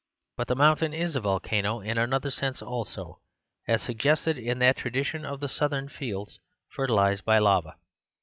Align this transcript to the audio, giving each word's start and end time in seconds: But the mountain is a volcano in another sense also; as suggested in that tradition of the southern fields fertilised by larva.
But 0.35 0.47
the 0.47 0.55
mountain 0.55 0.95
is 0.95 1.15
a 1.15 1.19
volcano 1.21 1.79
in 1.79 1.99
another 1.99 2.31
sense 2.31 2.59
also; 2.63 3.19
as 3.67 3.83
suggested 3.83 4.35
in 4.35 4.57
that 4.57 4.77
tradition 4.77 5.23
of 5.23 5.41
the 5.41 5.47
southern 5.47 5.89
fields 5.89 6.39
fertilised 6.71 7.23
by 7.23 7.37
larva. 7.37 7.75